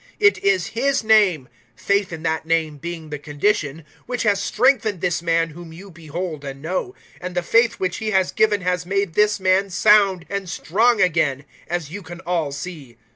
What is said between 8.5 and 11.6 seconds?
has made this man sound and strong again,